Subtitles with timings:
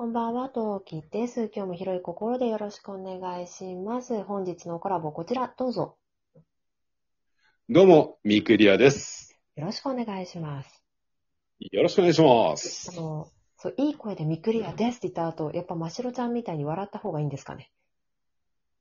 [0.00, 1.50] こんばんは、トウキです。
[1.54, 4.22] 今日も広い心でよろしくお願いします。
[4.24, 5.98] 本日のコラボこちら、どうぞ。
[7.68, 9.38] どうも、ミクリアです。
[9.56, 10.82] よろしくお願いします。
[11.70, 12.90] よろしくお願いしまあす。
[12.92, 17.70] の、そう、いい声でミクリアですって言った後、やっぱましろちゃんみたいに笑った方がいいんですかね？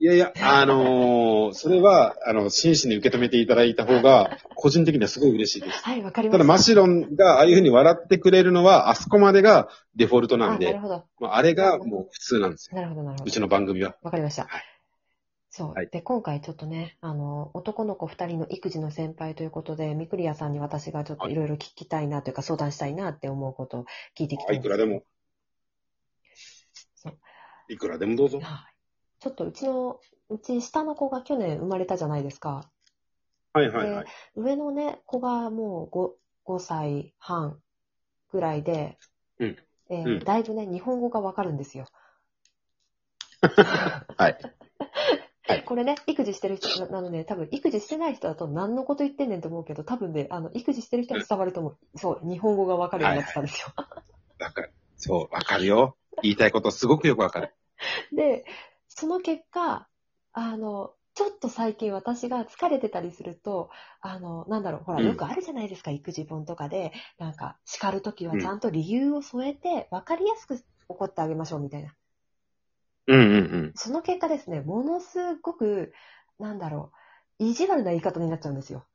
[0.02, 5.84] いやいや、あのーそれは、あの、真摯に受け止めていただいた方が、個人的にはすごい嬉しいです。
[5.84, 6.54] はい、わかりまただ、した。
[6.54, 11.06] マシロンがああいうふうに笑ってくれるのは、あそこまでがデフォルトなあ、んでなる、ほど。
[11.20, 12.78] まああれがもう普通なんですよ。
[12.78, 13.40] なるほど、なるほどうち。
[13.42, 13.98] の番組は。
[14.02, 14.44] わかりました。
[14.44, 14.64] はい
[15.52, 23.86] そう、はいで、今回ちょっとね、あの、男の子二人の育児の先輩ということで、ミクリアさんに私がちょっといろいろ聞きたいなというか、相談したいなって思うことを
[24.16, 25.02] 聞いてきたいくらでも。
[26.96, 27.18] そう
[27.68, 28.40] いくらでもどうぞ。
[28.40, 28.79] はい。
[29.20, 32.70] ちょっとうちの、うち下の子が去年生まれたじゃないですか。
[33.54, 34.06] はいはいはい。
[34.36, 37.60] 上のね、子がもう 5, 5歳半
[38.32, 38.98] ぐらいで、
[39.40, 39.58] うん
[39.92, 41.88] えーうんだいぶね、日本語がわかるんですよ。
[44.18, 44.38] はい。
[45.48, 51.78] はい これね、育児してる人なので、多分育児してない人だと何のこと言ってんねんと思うけど、多分ね、あの、育児してる人は伝わると思う。
[51.96, 53.74] そう、日本語がわかるようになってたんですよ。
[53.76, 54.72] わかる。
[54.96, 55.98] そう、わかるよ。
[56.22, 57.54] 言いたいことすごくよくわかる。
[58.14, 58.46] で、
[58.90, 59.88] その結果、
[60.34, 63.70] あの、ちょっと最近私が疲れてたりすると、
[64.02, 71.96] あの、なんだろう、ほら、うんよくあるじゃないですか、育児本とかで、なんか、叱るときはちゃんと理由を添えて、わかりやすく怒ってあげましょう、みたいな。
[73.08, 73.76] うんうんうん。
[73.76, 75.92] その結果ですね、ものすごく、
[76.38, 76.92] なんだろ
[77.40, 78.86] う、意地悪な言い方になっちゃうんですよ。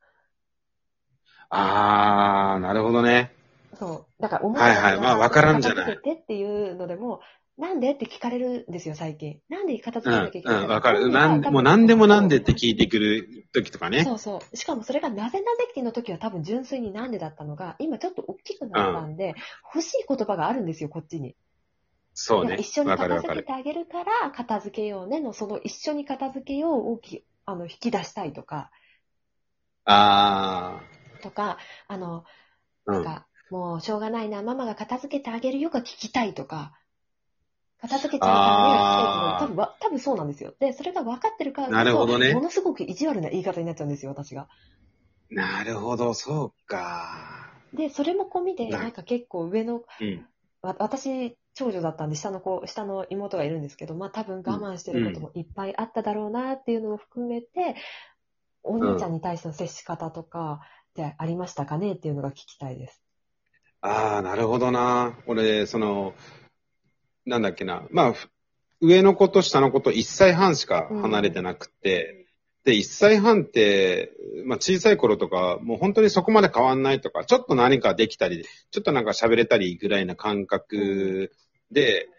[1.49, 3.31] あー、なるほどね。
[3.77, 4.21] そう。
[4.21, 7.21] だから、思はいはいまあわからんじゃないてっていうのでも、
[7.57, 7.91] なんで？
[7.91, 9.39] って聞かれるんですよ、最近。
[9.47, 11.09] なんで片付うん、けなきゃいけないうん、わかる。
[11.09, 14.03] なんで、もう何でもなんでって聞いてくる時とかね。
[14.03, 14.57] そうそう。
[14.57, 19.35] しかもそれがなぜなぜ期の時は多分純粋になんでだったのが、今ちょっと大きくなったんで、
[19.73, 21.35] 欲しい言葉があるんですよ、こっちに。
[22.13, 22.83] そうね一緒。
[22.83, 22.89] に。
[22.89, 28.69] 片付けてあげるから、片付けようねの、その一緒に片付けようをきあの引き出したいとか、
[29.85, 30.81] あ
[31.21, 31.57] とか、
[31.87, 32.25] あの。
[32.87, 36.73] なんか、もうしょうがないな、ママが片付けてあげるよが聞きたいとか、
[37.87, 40.53] 片付けちゃうからね、多分わ、多分そうなんですよ。
[40.59, 44.47] で、それが分かってるからなるほどねものすごく意地悪な言い方になっちゃうんですよ、私が。
[45.29, 47.51] なるほど、そうか。
[47.73, 50.25] で、それも込みで、ななんか結構上のうん。
[50.61, 57.75] わ私、長女だったんで、下の子、下の妹がいるんですけど、まあ多分我慢してることもいっぱいあっただろうなっていうのも含めて、
[58.63, 63.03] お兄ちゃんに対しての接し方とかってありましたかねっていうのが聞きたいです。
[63.81, 65.17] あー、なるほどな。
[65.27, 66.13] 俺、その、
[67.25, 67.83] なんだっけな。
[67.91, 68.29] まあ、ふ
[68.81, 72.25] 上の子と下の子と1歳半しか離れてなくて、
[72.65, 74.11] で、1歳半って、
[74.45, 81.31] まあ小さい頃とか、もう本当にそこまで変わんないとか、ちょっと何かできたり、ちょっとなんか喋れたりぐらいな感覚
[81.71, 82.09] で、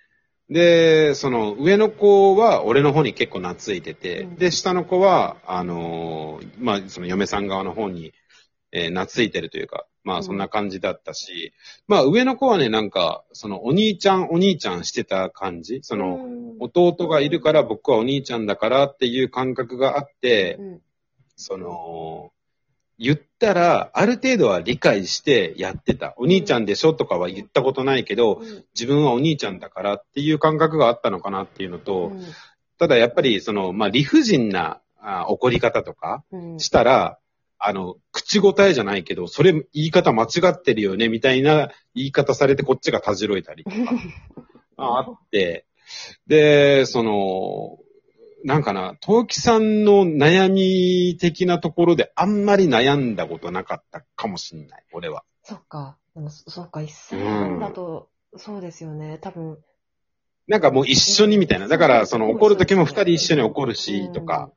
[0.49, 4.37] で、その上の子は俺の方に結構懐いてて、うん。
[4.37, 8.13] で、下の子は、あのーまあ、その嫁さん側の方に、
[8.71, 10.21] えー懐いてるというか、まうん。
[10.21, 11.53] あそんな感じだったし、
[11.89, 16.57] まあ上の子はね、なんか、そのお兄ちゃんお兄ちゃんしてた感じ、その、うん。
[16.59, 20.81] 弟がいるから僕はお兄ちゃんだからっていう感覚があって、うん。
[21.35, 22.33] その、
[22.99, 26.15] 言ったら、ある程度は理解してやってた。
[26.17, 28.65] お兄ちゃんでしょとかは言ったことないけど、うん。
[28.75, 32.23] 自分はお兄ちゃんだからっていう感覚があったのかなっていうのと、うん。
[32.79, 36.59] ただやっぱりその、まあ理不尽なあ怒り方とかうん。
[36.59, 37.19] したら、
[37.59, 43.77] あの、口答えじゃないけど、それ言い方間違ってるよね、みたいな言い方されてこっちがたじろいたりとか、
[44.77, 45.67] あ あって、
[46.27, 47.79] で、その、
[48.45, 55.25] なんかな、陶器さんの悩み的なところであんまり悩んだことなかったかもしんない、俺は。
[55.43, 55.97] そっか。
[56.15, 59.19] でも、そそっか、一歳半だと、そうですよね。
[59.21, 59.59] 多分。
[60.47, 61.67] なんかもう一緒にみたいな。
[61.67, 64.53] だから、その怒るときも二人一緒に怒るし、とか。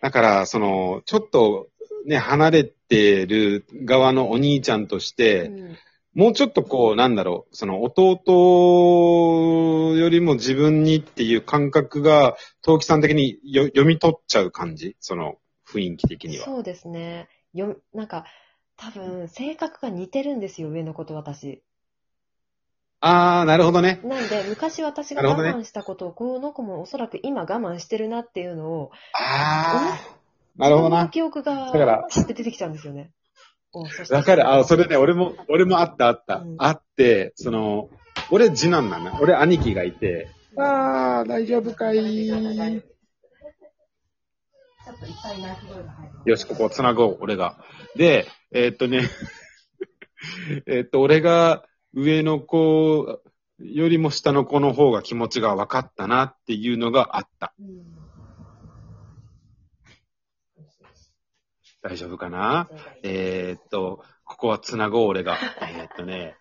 [0.00, 1.68] だから、その、ちょっと
[2.06, 5.76] ね、離れてる側のお兄ちゃんとしうて、ん
[6.14, 14.96] もうちょっとこう、なんだろう、その弟よりも自分にっていう感覚が、陶器さん的によ読み取っちゃう感じ？
[14.98, 15.36] その
[15.68, 16.44] 雰囲気的には。
[16.44, 17.28] そうですね。
[17.52, 18.24] よ、なんか、
[18.76, 21.62] 多分、性格が似てるんですよ、上の子と私。
[23.00, 24.00] あー、なるほどね。
[24.02, 31.08] なんで、昔私が我慢したことを、この子もおそらく今我慢してるなっていうのを、あー、なるほどな。
[31.08, 33.12] 記憶がだからパッて出てきちゃうんですよね。
[34.10, 34.48] わかる。
[34.48, 36.36] あ、それね、俺も、俺もあったあった。
[36.36, 37.88] うんあって、その、
[38.30, 39.18] 俺次男なの。
[39.20, 41.96] 俺兄貴がいて、あー、大丈夫かい。
[41.96, 42.06] ちょっ
[44.98, 46.30] といっぱい泣き声が入る。
[46.30, 47.58] よし、ここ繋ごう、俺が。
[47.94, 49.02] で、えーっとね、
[50.66, 53.20] えーっと、俺が上の子
[53.58, 57.54] よりも下の子の方が気持ちが分かったなっていうのがあった。
[57.60, 57.66] うん。
[61.80, 62.68] 大丈夫かな？
[63.02, 65.38] えーっと、ここは繋ごう俺が。
[65.62, 66.34] えーっとね、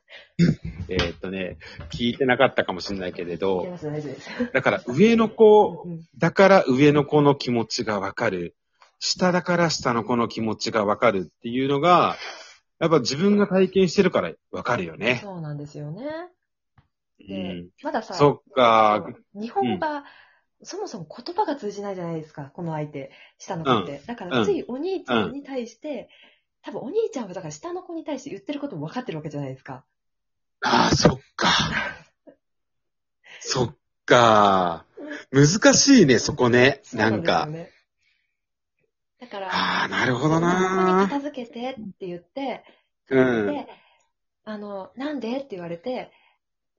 [0.90, 1.58] えーっとね、
[1.92, 3.78] 聞いてなかったかもしれないけれど。
[4.54, 8.56] だから上の子うんだから上の子の気持ちがわかる。
[9.00, 12.16] 下だから下の子の気持ちがわかるっていうのが、
[12.80, 15.20] やっぱ自分が体験してるからわかるよね。
[15.24, 16.06] そうなんですよね。
[17.20, 19.08] うでん、まださ、そっか。
[19.34, 20.04] 日本語が、
[20.64, 24.02] そもそも言葉が通じないじゃないですか、この相手、下の子って。
[24.06, 26.10] だからついお兄ちゃんに対して、
[26.62, 29.84] 多分お兄ちゃんはだから下の子に対して言ってることも分かってるわけじゃないですか。
[30.62, 31.48] ああ、そっか。
[33.40, 33.76] そっ
[34.06, 34.86] か。
[35.32, 36.82] 難しいね、そこね。
[36.94, 37.48] なんか。
[37.48, 37.72] ね
[39.20, 42.64] だから、ああ、なるほどここにな片付けてって言って、
[43.10, 43.48] うん。
[43.48, 43.68] で、
[44.46, 46.12] あの、なんでって言われて、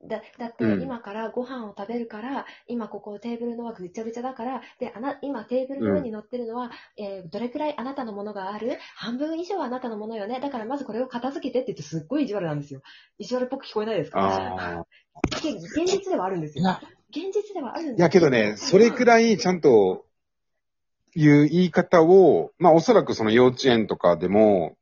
[0.06, 0.82] だ、だってうん。
[0.82, 8.79] 今からご飯を食べるから、今ここテーブルの上ぐちゃぐちゃだから、で、あな、今テーブルの上に乗ってるのは、えーどれくらいあなたのものがある？
[8.94, 10.38] 半分以上はあなたのものよね？
[10.38, 12.82] だからまずこれを片付けてって言ってすっごい意地悪なんですよ。
[13.19, 14.87] 意地悪っぽく聞こえないですか？
[15.32, 16.64] 現実ではあるんですよ。
[17.11, 20.05] 現実ではあるんですいやけどね、それくらいちゃんと
[21.14, 24.76] いう言い方を、まあおそらくその幼稚園とかでも、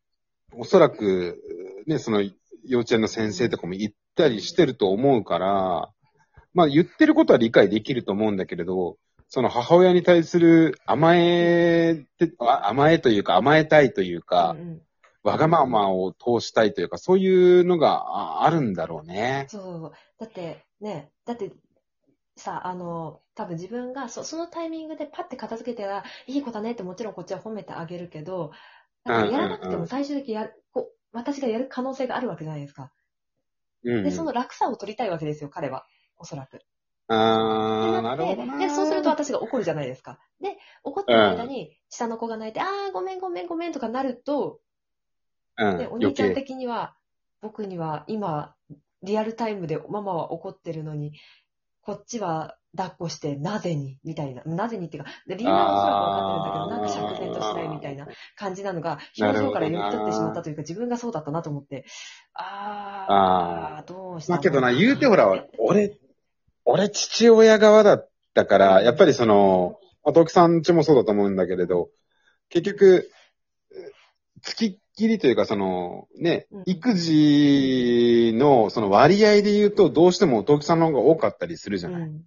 [0.53, 1.41] おそらく
[1.87, 2.23] ね、その
[2.65, 5.91] 幼稚園の先生とかも言ったりしてると思うから、
[6.55, 8.97] まあ言ってることは理解できると思うんだけれど、
[9.29, 14.83] その母親に対する甘えて、あ甘えというか甘えたいというか、うんうん
[15.27, 19.47] わがままを通したいというか、そういうのがああるんだろうね。
[19.49, 19.93] そう。
[20.21, 21.51] だって、ね、だって、
[22.37, 28.53] さ、あの、多分自分がそそのタイミングでパッて片付けたら、いい子だねってもちろんこっちは褒めてあげるけど、
[29.05, 32.93] なんかやらなくても最終的にやる、こう私がやる可能性があるわけじゃないですか。
[33.85, 34.05] うん。
[34.05, 35.87] で、その楽さを取りたいわけですよ、彼は。
[36.19, 36.61] おそらく。
[37.09, 38.59] ああ、なるほどな。
[38.59, 40.19] で、そうすると私が怒るじゃないですか。
[40.41, 44.61] で、怒ってる間に、下の子が泣いて、あー、ごめんごめんごめんとかなると、
[45.57, 46.35] うん、で、お余兄ちゃん計。
[46.35, 46.97] 的には、
[47.41, 48.55] 僕には今、
[49.03, 51.13] リアルタイムでママは怒ってるのに、
[51.87, 54.43] こっちは抱っこして、なぜにみたいな。
[54.45, 61.85] なぜにっていうか、で理由はおそらく分かってるんだけど、なんか釈然としないみたいな感じなのが、表情から読み取ってしまったというか、自分がそうだったなと思って、
[62.35, 65.97] あー、どうしたまあけどな、言うてほら、俺、
[66.65, 71.91] 俺父親側だったから、やっぱりその、まあ、東木さんちもそうだと思うんだけれど、
[72.49, 73.09] 結局、
[74.43, 82.23] 付きっきりというか、その、ねうん、育児のその割合で言うと、どうしても東木さんの方が多かったりするじゃない、うん。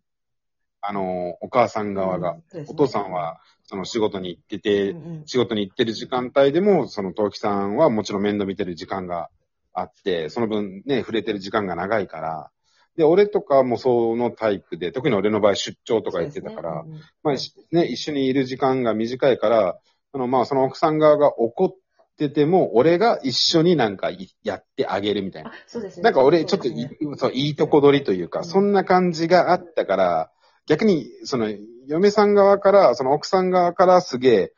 [0.82, 2.32] あの、お母さん側が。
[2.34, 2.74] うんそうですね。
[2.74, 5.24] お父さんは、その仕事に行ってて、うんうん。
[5.26, 9.30] 仕事に行ってる時間帯でも、その東木さんはもちろん面倒見てる時間が
[9.74, 12.52] あって、その分ね、触れてる時間が長いから、
[12.98, 17.12] で、俺とかもそのタイプで、特に俺の場合出張とか言ってたから、そうですね。
[17.24, 19.80] まあ、しね、一緒にいる時間が短いから、
[20.12, 21.76] あの、まあ、その奥さん側が怒っ
[22.20, 25.50] てても、俺が一緒になんかいやってあげるみたいな。
[25.50, 26.04] あ、そうですね。
[26.04, 30.32] なんか俺、ちょっとい、そうですねそう、いいとこ取りというか、うんそんな感じがあったから、
[30.68, 31.50] 逆に、その、
[31.88, 34.54] 嫁さん側から、その奥さん側からすげえ、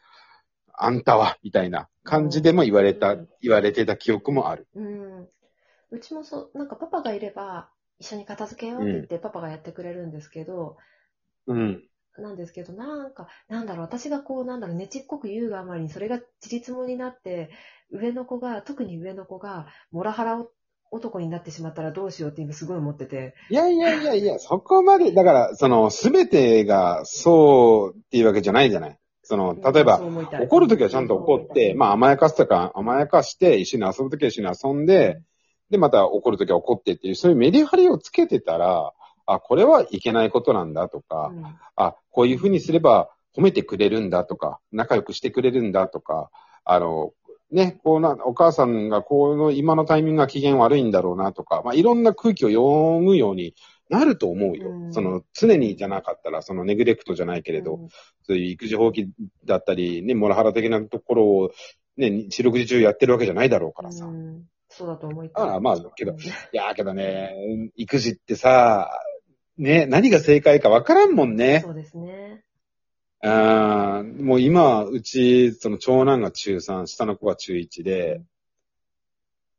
[0.73, 4.67] あんたは、みたいな感じでも言われたうん、言われてた記憶もある。
[4.75, 5.27] うん。
[5.91, 7.69] うちもそう、なんかパパがいれば、
[7.99, 10.77] 一緒に片付けようって言ってパパがやってくれるんですけど、
[11.47, 11.83] うん。
[12.18, 17.50] なんですけど、なんか、なんだろう、私がこう、なんだろう、ねちっこく言うがあまりに、それがちりつもになって、
[17.91, 20.46] 上の子が、特に上の子が、モラハラ
[20.91, 23.34] 男になってしまったらどうしようって今すごい思ってて。
[23.50, 28.98] いやいやいやいや、そこまで、だから、その、すべてがそうっていうわけじゃないじゃない。
[29.24, 30.01] その、例えば
[30.41, 35.22] 怒るときはちゃんと怒って、まあ甘やかすとか甘やかして、一緒に遊ぶときは一緒に遊んで、
[35.70, 38.91] で、また怒るときは怒ってっていう、そういうメリハリをつけてたら、
[39.25, 46.29] あ、これはいけないことなんだとか、うんあ、こういうふうにすれば褒めてくれるんだとか、仲良くしてくれるんだとか、
[46.63, 47.13] あの、
[47.51, 53.55] ね、こうな、お母さんがこの今のタイミングが機嫌悪いんだろうなとか、まあ、いろんな空気を読むように
[53.89, 54.69] なると思うよ。
[54.69, 57.89] うんその、常にじゃなかったら、そのネグレクトじゃないけれど、うん
[58.23, 59.09] そういう育児放棄
[59.45, 61.51] だったり、ね、モラハラ的なところを、
[61.97, 64.05] ね、四六時中やってるわけじゃないだろうからさ。
[64.05, 65.49] うんそうだと思いたい。
[65.49, 66.23] ああまあけどうんい
[66.53, 67.35] やーけどね、
[67.75, 68.89] 育児ってさ、
[69.58, 71.62] ね、何が正解かわからんもんね。
[71.63, 72.43] そうですね。
[73.24, 78.22] あーもう今、うち、その長男が中3、下の子が中1で、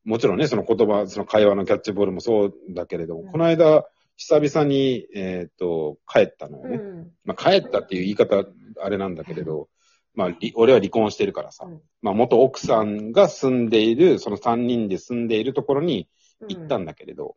[0.04, 6.76] もちろんね、その言葉、その会話のキャッチボールもそうだけれども、うんこの間、久々に、えっ、と、帰ったのよね。
[6.76, 7.10] うん。
[7.24, 8.44] まあ、帰ったっていう言い方、
[8.80, 9.68] あれなんだけれど、
[10.14, 16.08] まあ、り俺は離婚してるからさ、うんまあ、元奥さんが住んでいる、その3人で住んでいるところに
[16.48, 17.36] 行ったんだけれど、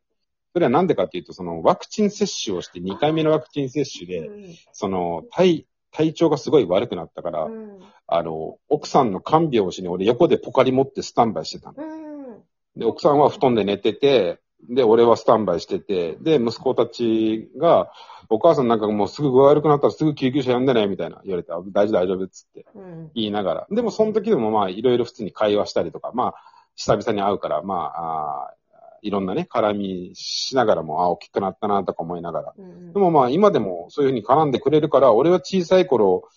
[0.56, 4.30] それはなんでかっていうと、そのワクチン接種をして、2回目のワクチン接種で、
[4.72, 7.80] その体、体調がすごい悪くなったから、うん。
[8.08, 11.84] あの、奥さんの看病をしに俺横でポカリ持ってスタンバイしてたの。
[11.84, 12.80] うん。
[12.80, 17.92] で、奥さんは布団で寝てて、で、俺はスタンバイしてて、で、息子たちが、
[18.30, 23.12] お母さんなんかもうすぐ具合悪くなったらすぐ救急車呼んでね、みたいな言われて、あ大丈夫大丈夫っつってうん。
[23.14, 23.68] 言いながら。
[23.70, 26.36] でもその時でもまあいろいろ普通に会話したりとか、まあ
[26.76, 28.65] 久々に会うから、まあ、あー
[29.06, 32.54] いろんなね、絡みしながらも、あ、大きくなったなとか思いながら。
[32.58, 32.92] うん。
[32.92, 36.28] でもまあ今でもそういうふうに絡んでくれるから、俺は小さい頃、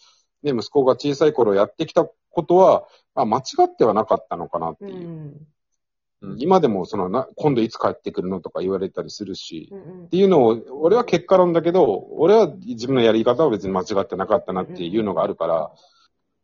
[0.42, 2.84] ね、息子が小さい頃やってきたことは、
[3.14, 4.96] まあ間違ってはなかったのかなってういう。
[4.96, 5.02] ん。
[6.20, 15.70] うん今でもそのな、今度いつ帰ってくるのとか言われたりするし、うんっていうのを、俺は結果論だけど、俺は自分のやり方は別に間違ってなかったなっていうのがあるから、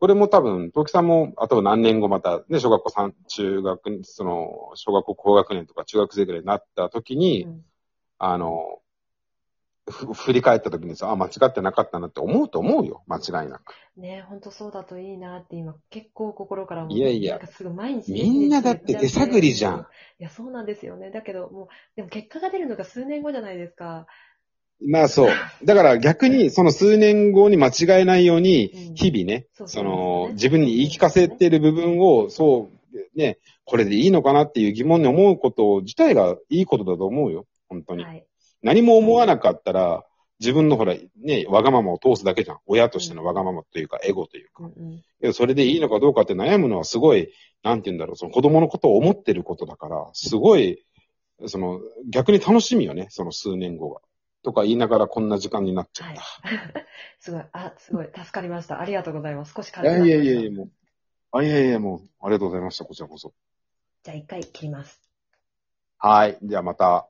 [0.00, 7.64] これも多分、東木さんも、あと何年後また、ね、小学校三中学、その、小学校高学年とか中学生ぐらいになった時に、うん
[8.18, 8.80] あの、
[9.90, 13.02] ふ振り返った時にさ、あ、間違ってなかったなって思うと思うよ。
[13.06, 13.74] 間違いなく。
[13.96, 19.86] ね本当そうだといいなって今結構心からもいやいやなんかすごい毎日みんなだって手探りじゃん。
[20.18, 21.10] いや、そうなんですよね。
[21.10, 24.06] だけどもう、でも結果が出るのが数年後じゃないですか。
[24.81, 25.31] まあそう。
[25.64, 37.47] だから逆に、その数年後に間違えないようにう、ん日々ね、そうその、そうですね自分に言い聞かせてる部分を、そう、ね、これでいいのかなっていう疑問に思うこと自体がいいことだと思うよ。
[37.69, 38.04] 本当に。
[38.04, 38.25] はい。
[38.62, 40.04] 何も思わなかったら、
[40.40, 42.59] 自分のほら、ね、わがままを通すだけじゃん。
[42.66, 44.64] 親としてのわがままというか、エゴというか。
[44.64, 45.02] うん
[45.33, 50.85] それでいいのかどうかって悩むのはすごい、なんて言うんだろう、その子供のことを思ってることだから、すごい、
[51.47, 54.00] その、逆に楽しみよね、その数年後が。
[54.44, 56.84] とか言いながらこんな時間になっちゃはいった。。
[57.18, 58.78] すごい、あ、すごい、助かりました。
[58.78, 59.54] ありがとうございます。
[59.54, 60.70] 少しいや軽くなりましたいやいやいや、もう。
[61.32, 63.32] あ、いやいや、もう、ありがとうございました、こちらこそ。
[64.04, 65.00] じゃあ一回切ります。
[65.96, 66.38] はい。
[66.42, 67.08] じゃあまた。